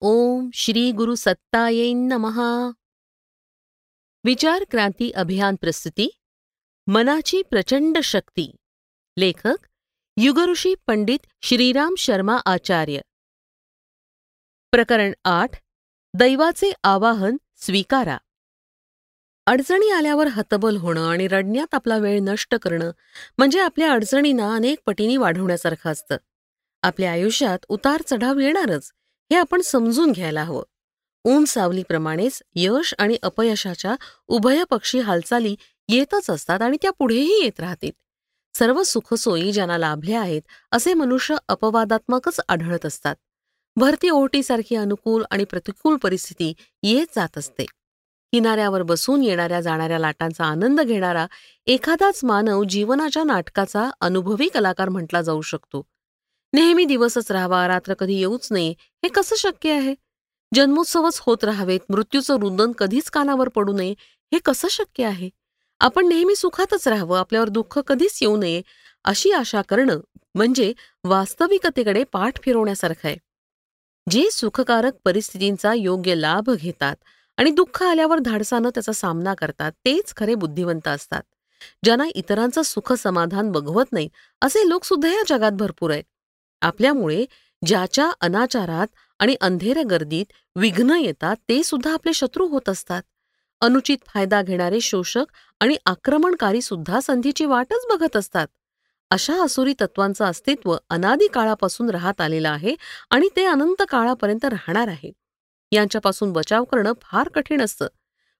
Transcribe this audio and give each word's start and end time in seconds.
ओम 0.00 0.50
श्री 0.54 0.92
गुरु 0.92 1.14
सत्ताये 1.14 1.92
नमहा 1.92 2.70
विचार 4.24 4.64
क्रांती 4.70 5.10
अभियान 5.10 5.54
प्रस्तुती 5.54 6.08
मनाची 6.86 7.42
प्रचंड 7.42 7.98
शक्ती 7.98 8.56
लेखक 9.16 9.66
युगऋषी 10.16 10.74
पंडित 10.86 11.18
श्रीराम 11.42 11.94
शर्मा 11.98 12.36
आचार्य। 12.46 13.00
प्रकरण 14.70 15.12
आठ 15.24 15.50
दैवाचे 16.14 16.72
आवाहन 16.84 17.36
स्वीकारा। 17.56 18.18
अडचणी 19.46 19.90
आल्यावर 19.90 20.26
हतबल 20.26 20.76
होणं 20.76 21.10
आणि 21.10 21.28
रडण्यात 21.28 21.74
आपला 21.74 21.98
वेळ 21.98 22.20
नष्ट 22.22 22.54
करणं 22.54 22.90
म्हणजे 23.38 23.60
आपल्या 23.60 23.92
अडचणींना 23.92 24.54
अनेक 24.54 24.78
पटींनी 24.86 25.16
वाढवण्यासारखं 25.16 25.92
असतं. 25.92 26.16
आपल्या 26.82 27.12
आयुष्यात 27.12 27.58
उतार 27.68 28.02
चढाव 28.06 28.38
येणारच 28.38 28.92
हे 29.32 29.36
आपण 29.36 29.60
समजून 29.60 30.12
घ्यायला 30.12 30.42
हवं. 30.42 30.62
ऊन 31.24 31.44
सावलीप्रमाणेच 31.44 32.42
यश 32.54 32.94
आणि 32.98 33.16
अपयशाच्या 33.22 33.96
उभयपक्षी 34.26 34.98
हालचाली 35.00 35.56
येतच 35.88 36.30
असतात 36.30 36.62
आणि 36.62 36.76
त्या 36.82 36.90
पुढेही 36.90 37.42
येत 37.42 37.60
राहतील. 37.60 37.90
सर्व 38.54 38.82
सुखसोयी 38.82 39.52
ज्यांना 39.52 39.78
लाभल्या 39.78 40.20
आहेत 40.20 40.42
असे 40.72 40.94
मनुष्य 40.94 41.36
अपवादात्मकच 41.48 42.40
आढळत 42.48 42.86
असतात. 42.86 43.16
भरती 43.76 44.10
ओहटीसारखी 44.10 44.76
अनुकूल 44.76 45.24
आणि 45.30 45.44
प्रतिकूल 45.44 45.96
परिस्थिती 45.96 46.52
येत 46.82 47.06
जात 47.16 47.38
असते. 47.38 47.64
किनाऱ्यावर 48.32 48.82
बसून 48.82 49.22
येणाऱ्या 49.22 49.60
जाणाऱ्या 49.60 49.98
लाटांचा 49.98 50.44
आनंद 50.44 50.80
घेणारा 50.80 51.26
एखादाच 51.66 52.20
मानव 52.24 52.64
जीवनाच्या 52.64 53.24
नाटकाचा 53.24 53.90
अनुभवी 54.00 54.48
कलाकार 54.48 54.88
म्हटला 54.88 55.22
जाऊ 55.22 55.40
शकतो. 55.40 55.82
नेहमी 56.52 56.84
दिवसच 56.84 57.30
राहावा 57.32 57.66
रात्र 57.68 57.94
कधी 57.94 58.14
येऊच 58.14 58.48
नये 58.52 58.70
हे 59.04 59.08
कसं 59.08 59.36
शक्य 59.36 59.72
आहे? 59.72 59.94
जन्मोत्सवच 60.54 61.18
होत 61.22 61.44
राहावेत 61.44 61.80
मृत्यूचं 61.90 62.38
रुदन 62.38 62.72
कधीच 62.72 63.10
कानावर 63.10 63.48
पडू 63.48 63.72
नये 63.72 63.94
हे 64.32 64.38
कसं 64.38 64.68
शक्य 64.68 65.04
आहे? 65.04 65.30
आपण 65.80 66.08
नेहमी 66.08 66.36
सुखातच 66.36 66.88
राहावं 66.88 67.18
आपल्यावर 67.18 67.48
दुःख 67.48 67.78
कधीच 67.78 68.18
येऊ 68.22 68.36
नये 68.36 68.62
अशी 69.04 69.32
आशा 69.32 69.62
करणं 69.62 70.00
म्हणजे 70.34 70.72
वास्तविकतेकडे 71.04 72.04
पाठ 72.04 72.42
फिरवण्यासारखं 72.42 73.08
आहे. 73.08 73.16
जे 74.10 74.28
सुखकारक 74.30 74.94
परिस्थितींचा 75.04 75.72
योग्य 75.74 76.14
लाभ 76.14 76.50
घेतात 76.50 76.96
आणि 77.36 77.50
दुःख 77.50 77.82
आल्यावर 77.82 78.18
धाडसानं 78.18 78.70
त्याचा 78.70 78.92
सामना 78.92 79.34
करतात 79.34 79.72
तेच 79.84 80.14
खरे 80.16 80.34
बुद्धिवंत 80.34 80.88
असतात. 80.88 81.22
ज्यांना 81.84 82.04
इतरांचं 82.14 82.62
सुख 82.62 82.92
समाधान 82.92 83.52
बघवत 83.52 83.92
नाही 83.92 84.08
असे 84.42 84.68
लोक 84.68 84.84
सुद्धा 84.84 85.08
या 85.08 85.22
जगात 85.28 85.52
भरपूर 85.52 85.90
आहेत. 85.90 86.04
आपल्यामुळे 86.60 87.24
ज्याच्या 87.66 88.10
अनाचारात 88.20 88.86
आणि 89.18 89.36
अंधेऱ्या 89.40 89.82
गर्दीत 89.90 90.26
विघ्न 90.56 90.90
येतात 90.90 91.36
ते 91.48 91.62
सुद्धा 91.62 91.92
आपले 91.92 92.12
शत्रू 92.12 92.46
होत 92.46 92.68
असतात. 92.68 93.02
अनुचित 93.60 93.98
फायदा 94.06 94.42
घेणारे 94.42 94.80
शोषक 94.80 95.24
आणि 95.60 95.76
आक्रमणकारी 95.86 96.62
सुद्धा 96.62 97.00
संधीची 97.00 97.44
वाटच 97.44 97.86
बघत 97.88 98.16
असतात. 98.16 98.46
अशा 99.10 99.44
असुरी 99.44 99.74
तत्वांचं 99.80 100.24
अस्तित्व 100.24 100.76
अनादी 100.90 101.28
काळापासून 101.28 101.90
राहत 101.90 102.20
आलेलं 102.20 102.48
आहे 102.48 102.74
आणि 103.10 103.28
ते 103.36 103.44
अनंत 103.44 103.82
काळापर्यंत 103.88 104.44
राहणार 104.44 104.88
आहे. 104.88 105.12
यांच्यापासून 105.72 106.32
बचाव 106.32 106.64
करणं 106.64 106.92
फार 107.02 107.28
कठीण 107.28 107.60
असतं. 107.60 107.86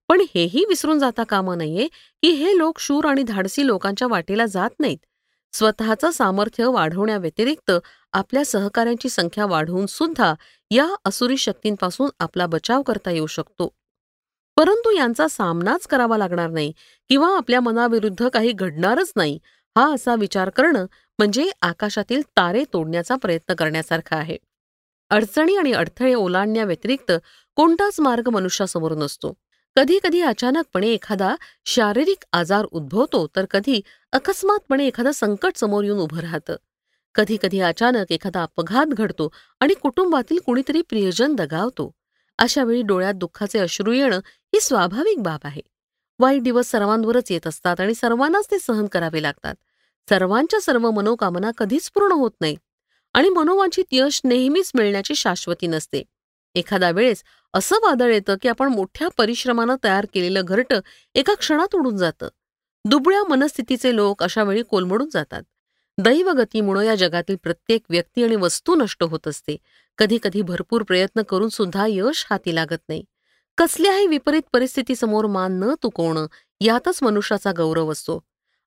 पण 0.07 0.21
हेही 0.35 0.65
विसरून 0.65 0.99
जाता 0.99 1.23
कामा 1.23 1.55
नये 1.55 1.87
की 2.21 2.29
हे 2.29 2.57
लोक 2.57 2.79
शूर 2.79 3.05
आणि 3.05 3.23
धाडसी 3.23 3.67
लोकांच्या 3.67 4.07
वाटेला 4.07 4.45
जात 4.45 4.69
नाहीत. 4.79 4.97
स्वतःचं 5.53 6.11
सामर्थ्य 6.11 6.65
वाढवण्याव्यतिरिक्त 6.65 7.71
आपल्या 8.13 8.45
सहकाऱ्यांची 8.45 9.09
संख्या 9.09 9.45
वाढवून 9.45 9.85
सुद्धा 9.85 10.33
या 10.71 10.87
असुरी 11.05 11.37
शक्तींपासून 11.37 12.09
आपला 12.19 12.45
बचाव 12.45 12.81
करता 12.81 13.11
येऊ 13.11 13.27
शकतो. 13.27 13.69
परंतु 14.57 14.91
यांचा 14.91 15.27
सामनाच 15.27 15.87
करावा 15.87 16.17
लागणार 16.17 16.49
नाही 16.49 16.73
किंवा 17.09 17.37
आपल्या 17.37 17.59
मनाविरुद्ध 17.59 18.27
काही 18.27 18.51
घडणारच 18.51 19.11
नाही 19.15 19.39
हा 19.77 19.93
असा 19.93 20.15
विचार 20.15 20.49
करणं 20.49 20.85
म्हणजे 21.19 21.49
आकाशातील 21.61 22.21
तारे 22.21 22.63
तोडण्याचा 22.73 23.15
प्रयत्न 23.15 23.53
करण्यासारखा 23.53 24.15
आहे. 24.15 24.37
अडचणी 25.09 25.55
आणि 25.55 25.71
अडथळे 25.73 26.13
ओलांडण्याव्यतिरिक्त 26.13 27.11
कोणताच 27.55 27.99
मार्ग 27.99 28.29
मनुष्यासमोर 28.29 28.93
नसतो. 28.93 29.33
कधी 29.75 29.99
कधी 30.03 30.21
अचानकपणे 30.21 30.87
एखादा 30.87 31.35
शारीरिक 31.65 32.25
आजार 32.33 32.65
उद्भवतो 32.71 33.27
तर 33.35 33.45
कधी 33.45 33.81
अकस्मातपणे 34.11 34.87
एखादं 34.87 35.11
संकट 35.11 35.57
समोर 35.57 35.83
येऊन 35.83 35.99
उभं 35.99 36.19
राहतं. 36.19 36.55
कधी 37.17 37.37
कधी 37.41 37.59
अचानक 37.59 38.11
एखादा 38.11 38.43
अपघात 38.43 38.85
घडतो 38.85 39.29
आणि 39.59 39.73
कुटुंबातील 39.73 40.39
कुणीतरी 40.45 40.81
प्रियजन 40.81 41.35
दगावतो. 41.35 41.91
अशा 42.37 42.63
वेळी 42.63 42.81
डोळ्यात 42.81 43.13
दुःखाचे 43.13 43.59
अश्रू 43.59 43.91
येणं 43.91 44.19
ही 44.53 44.59
स्वाभाविक 44.61 45.21
बाब 45.23 45.39
आहे. 45.43 45.61
वाईट 46.19 46.43
दिवस 46.43 46.67
सर्वांवरच 46.67 47.31
येत 47.31 47.47
असतात 47.47 47.79
आणि 47.79 47.93
सर्वांनाच 47.93 48.45
ते 48.51 48.59
सहन 48.59 48.85
करावे 48.87 49.21
लागतात. 49.21 49.55
सर्वांच्या 50.09 50.61
सर्व 50.61 50.91
मनोकामना 50.91 51.51
कधीच 51.57 51.89
पूर्ण 51.89 52.11
होत 52.11 52.31
नाही 52.41 52.55
आणि 53.13 53.29
मनोवांछित 53.29 53.85
यश 53.91 54.21
नेहमीच 54.23 54.71
मिळण्याची 54.75 55.15
शाश्वती 55.15 55.67
नसते. 55.67 56.03
एखाद्या 56.55 56.91
वेळेस 56.91 57.23
असं 57.53 57.75
वादळ 57.75 58.13
येतं 58.13 58.35
की 58.41 58.47
आपण 58.47 58.67
मोठ्या 58.67 59.07
परिश्रमानं 59.17 59.75
तयार 59.83 60.05
केलेलं 60.13 60.41
घरटं 60.45 60.79
एका 61.15 61.33
क्षणात 61.33 61.75
उडून 61.75 61.97
जातं. 61.97 62.27
दुबळ्या 62.85 63.23
मनस्थितीचे 63.23 63.95
लोक 63.95 64.23
अशा 64.23 64.43
वेळी 64.43 64.63
कोलमडून 64.63 65.09
जातात. 65.13 65.43
दैवगतीमुळं 65.99 66.81
या 66.81 66.95
जगातील 66.95 67.35
प्रत्येक 67.43 67.81
व्यक्ती 67.89 68.23
आणि 68.23 68.35
वस्तू 68.35 68.75
नष्ट 68.75 69.03
होत 69.03 69.27
असते. 69.27 69.57
कधी 69.97 70.17
कधी 70.23 70.41
भरपूर 70.41 70.83
प्रयत्न 70.83 71.21
करून 71.21 71.49
सुद्धा 71.49 71.85
यश 71.89 72.27
हाती 72.29 72.55
लागत 72.55 72.83
नाही. 72.89 73.03
कसल्याही 73.57 74.07
विपरीत 74.07 74.41
परिस्थितीसमोर 74.53 75.25
मान 75.25 75.59
न 75.59 75.73
तुकवणं 75.83 76.27
यातच 76.61 76.99
मनुष्याचा 77.03 77.51
गौरव 77.57 77.91
असतो. 77.91 78.19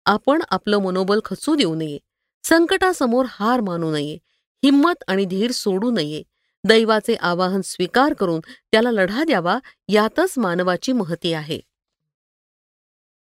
आपण 0.07 0.43
आपलं 0.51 0.79
मनोबल 0.79 1.21
खचू 1.25 1.55
देऊ 1.55 1.75
नये. 1.75 1.99
संकटासमोर 2.45 3.27
हार 3.29 3.61
मानू 3.61 3.93
नये. 3.93 4.19
हिंमत 4.65 5.05
आणि 5.09 5.25
धीर 5.25 5.51
सोडू 5.51 5.91
नये. 5.91 6.23
दैवाचे 6.65 7.15
आवाहन 7.21 7.61
स्वीकार 7.61 8.13
करून 8.13 8.41
त्याला 8.73 8.91
लढा 8.91 9.25
द्यावा 9.25 9.59
यातच 9.89 10.35
मानवाची 10.37 10.93
महती 10.93 11.33
आहे. 11.33 11.61